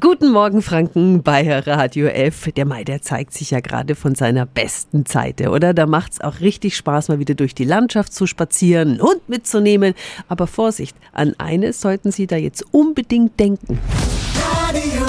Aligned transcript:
Guten 0.00 0.30
Morgen, 0.30 0.60
Franken, 0.60 1.22
bei 1.22 1.58
Radio 1.60 2.08
F. 2.08 2.50
Der 2.54 2.66
Mai, 2.66 2.84
der 2.84 3.00
zeigt 3.00 3.32
sich 3.32 3.52
ja 3.52 3.60
gerade 3.60 3.94
von 3.94 4.14
seiner 4.14 4.44
besten 4.44 5.06
Seite, 5.06 5.50
oder? 5.50 5.72
Da 5.72 5.86
macht's 5.86 6.20
auch 6.20 6.40
richtig 6.40 6.76
Spaß, 6.76 7.08
mal 7.08 7.18
wieder 7.18 7.34
durch 7.34 7.54
die 7.54 7.64
Landschaft 7.64 8.12
zu 8.12 8.26
spazieren, 8.26 9.00
Hund 9.00 9.26
mitzunehmen. 9.28 9.94
Aber 10.28 10.48
Vorsicht, 10.48 10.96
an 11.12 11.34
eines 11.38 11.80
sollten 11.80 12.12
Sie 12.12 12.26
da 12.26 12.36
jetzt 12.36 12.62
unbedingt 12.72 13.40
denken. 13.40 13.78
Radio 14.68 15.04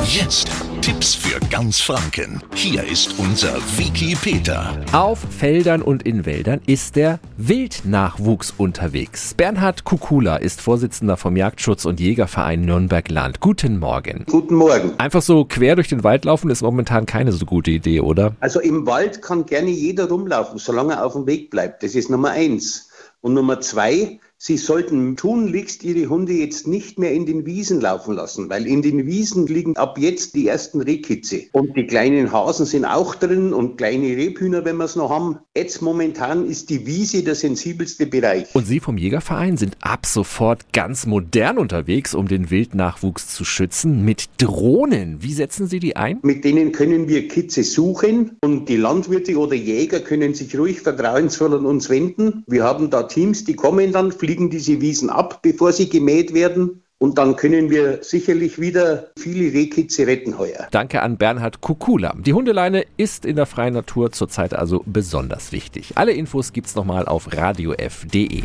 F. 0.00 0.14
Jetzt 0.16 0.50
Tipps 0.84 1.14
für 1.14 1.40
ganz 1.48 1.80
Franken. 1.80 2.42
Hier 2.54 2.84
ist 2.84 3.18
unser 3.18 3.54
Wiki 3.78 4.14
Peter. 4.20 4.70
Auf 4.92 5.18
Feldern 5.30 5.80
und 5.80 6.02
in 6.02 6.26
Wäldern 6.26 6.60
ist 6.66 6.96
der 6.96 7.20
Wildnachwuchs 7.38 8.52
unterwegs. 8.58 9.32
Bernhard 9.32 9.84
Kukula 9.84 10.36
ist 10.36 10.60
Vorsitzender 10.60 11.16
vom 11.16 11.36
Jagdschutz- 11.36 11.86
und 11.86 12.00
Jägerverein 12.00 12.66
Nürnberg-Land. 12.66 13.40
Guten 13.40 13.78
Morgen. 13.78 14.26
Guten 14.30 14.56
Morgen. 14.56 14.92
Einfach 14.98 15.22
so 15.22 15.46
quer 15.46 15.74
durch 15.74 15.88
den 15.88 16.04
Wald 16.04 16.26
laufen 16.26 16.50
ist 16.50 16.60
momentan 16.60 17.06
keine 17.06 17.32
so 17.32 17.46
gute 17.46 17.70
Idee, 17.70 18.00
oder? 18.00 18.36
Also 18.40 18.60
im 18.60 18.84
Wald 18.84 19.22
kann 19.22 19.46
gerne 19.46 19.70
jeder 19.70 20.10
rumlaufen, 20.10 20.58
solange 20.58 20.96
er 20.96 21.06
auf 21.06 21.14
dem 21.14 21.26
Weg 21.26 21.48
bleibt. 21.48 21.82
Das 21.82 21.94
ist 21.94 22.10
Nummer 22.10 22.32
eins. 22.32 22.90
Und 23.20 23.34
Nummer 23.34 23.60
zwei, 23.60 24.20
Sie 24.46 24.58
sollten 24.58 25.16
tunlichst 25.16 25.84
Ihre 25.84 26.10
Hunde 26.10 26.34
jetzt 26.34 26.66
nicht 26.66 26.98
mehr 26.98 27.12
in 27.12 27.24
den 27.24 27.46
Wiesen 27.46 27.80
laufen 27.80 28.14
lassen, 28.14 28.50
weil 28.50 28.66
in 28.66 28.82
den 28.82 29.06
Wiesen 29.06 29.46
liegen 29.46 29.74
ab 29.78 29.96
jetzt 29.98 30.34
die 30.34 30.48
ersten 30.48 30.82
Rehkitze. 30.82 31.44
Und 31.52 31.74
die 31.76 31.86
kleinen 31.86 32.30
Hasen 32.30 32.66
sind 32.66 32.84
auch 32.84 33.14
drin 33.14 33.54
und 33.54 33.78
kleine 33.78 34.08
Rebhühner, 34.08 34.66
wenn 34.66 34.76
wir 34.76 34.84
es 34.84 34.96
noch 34.96 35.08
haben. 35.08 35.38
Jetzt 35.56 35.80
momentan 35.80 36.46
ist 36.46 36.68
die 36.68 36.84
Wiese 36.84 37.22
der 37.22 37.36
sensibelste 37.36 38.04
Bereich. 38.04 38.54
Und 38.54 38.66
Sie 38.66 38.80
vom 38.80 38.98
Jägerverein 38.98 39.56
sind 39.56 39.78
ab 39.80 40.04
sofort 40.04 40.74
ganz 40.74 41.06
modern 41.06 41.56
unterwegs, 41.56 42.14
um 42.14 42.28
den 42.28 42.50
Wildnachwuchs 42.50 43.28
zu 43.28 43.46
schützen, 43.46 44.04
mit 44.04 44.28
Drohnen. 44.36 45.22
Wie 45.22 45.32
setzen 45.32 45.68
Sie 45.68 45.78
die 45.78 45.96
ein? 45.96 46.18
Mit 46.20 46.44
denen 46.44 46.72
können 46.72 47.08
wir 47.08 47.28
Kitze 47.28 47.64
suchen 47.64 48.36
und 48.42 48.68
die 48.68 48.76
Landwirte 48.76 49.38
oder 49.38 49.54
Jäger 49.54 50.00
können 50.00 50.34
sich 50.34 50.58
ruhig 50.58 50.82
vertrauensvoll 50.82 51.54
an 51.54 51.64
uns 51.64 51.88
wenden. 51.88 52.44
Wir 52.46 52.64
haben 52.64 52.90
da 52.94 53.02
Teams, 53.02 53.44
die 53.44 53.54
kommen 53.54 53.92
dann, 53.92 54.12
fliegen 54.12 54.50
diese 54.50 54.80
Wiesen 54.80 55.10
ab, 55.10 55.40
bevor 55.42 55.72
sie 55.72 55.88
gemäht 55.88 56.32
werden. 56.32 56.80
Und 56.98 57.18
dann 57.18 57.36
können 57.36 57.70
wir 57.70 58.02
sicherlich 58.02 58.58
wieder 58.60 59.10
viele 59.18 59.52
Rehkitze 59.52 60.06
retten 60.06 60.38
heuer. 60.38 60.68
Danke 60.70 61.02
an 61.02 61.18
Bernhard 61.18 61.60
Kukula. 61.60 62.14
Die 62.18 62.32
Hundeleine 62.32 62.84
ist 62.96 63.26
in 63.26 63.36
der 63.36 63.46
freien 63.46 63.74
Natur 63.74 64.12
zurzeit 64.12 64.54
also 64.54 64.82
besonders 64.86 65.52
wichtig. 65.52 65.92
Alle 65.96 66.12
Infos 66.12 66.52
gibt's 66.52 66.76
nochmal 66.76 67.06
auf 67.06 67.36
radiof.de. 67.36 68.44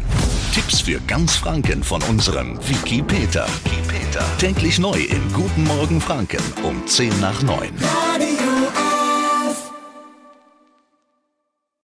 Tipps 0.53 0.81
für 0.81 0.99
ganz 1.07 1.35
Franken 1.35 1.83
von 1.83 2.01
unserem 2.09 2.57
Wiki 2.67 3.03
Peter. 3.03 3.45
Wiki 3.63 3.81
Peter. 3.87 4.25
Täglich 4.39 4.79
neu 4.79 4.99
in 4.99 5.21
Guten 5.31 5.63
Morgen 5.65 6.01
Franken 6.01 6.41
um 6.63 6.85
10 6.85 7.17
nach 7.21 7.41
9. 7.43 7.69
Radio 7.81 8.38